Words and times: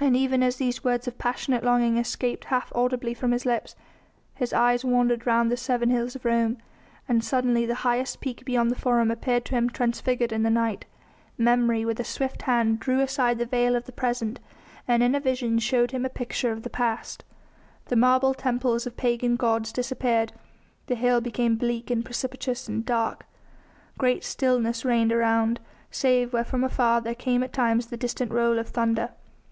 And 0.00 0.16
even 0.16 0.44
as 0.44 0.54
these 0.54 0.84
words 0.84 1.08
of 1.08 1.18
passionate 1.18 1.64
longing 1.64 1.96
escaped 1.96 2.44
half 2.44 2.70
audibly 2.72 3.12
from 3.14 3.32
his 3.32 3.44
lips 3.44 3.74
his 4.36 4.52
eyes 4.52 4.84
wandered 4.84 5.26
round 5.26 5.50
the 5.50 5.56
seven 5.56 5.90
hills 5.90 6.14
of 6.14 6.24
Rome, 6.24 6.58
and 7.08 7.24
suddenly 7.24 7.66
the 7.66 7.74
highest 7.82 8.20
peak 8.20 8.44
beyond 8.44 8.70
the 8.70 8.76
Forum 8.78 9.10
appeared 9.10 9.44
to 9.46 9.56
him 9.56 9.68
transfigured 9.68 10.30
in 10.30 10.44
the 10.44 10.50
night. 10.50 10.84
Memory 11.36 11.84
with 11.84 11.98
a 11.98 12.04
swift 12.04 12.42
hand 12.42 12.78
drew 12.78 13.00
aside 13.00 13.38
the 13.40 13.46
veil 13.46 13.74
of 13.74 13.86
the 13.86 13.90
present 13.92 14.38
and 14.86 15.02
in 15.02 15.16
a 15.16 15.20
vision 15.20 15.58
showed 15.58 15.90
him 15.90 16.04
a 16.06 16.08
picture 16.08 16.52
of 16.52 16.62
the 16.62 16.70
past. 16.70 17.24
The 17.86 17.96
marble 17.96 18.34
temples 18.34 18.86
of 18.86 18.96
pagan 18.96 19.34
gods 19.34 19.72
disappeared, 19.72 20.32
the 20.86 20.94
hill 20.94 21.20
became 21.20 21.56
bleak 21.56 21.90
and 21.90 22.04
precipitous 22.04 22.68
and 22.68 22.86
dark; 22.86 23.26
great 23.98 24.22
stillness 24.22 24.84
reigned 24.84 25.12
around, 25.12 25.58
save 25.90 26.32
where 26.32 26.44
from 26.44 26.62
afar 26.62 27.00
there 27.00 27.16
came 27.16 27.42
at 27.42 27.52
times 27.52 27.86
the 27.86 27.96
distant 27.96 28.30
roll 28.30 28.60
of 28.60 28.68
thunder. 28.68 29.10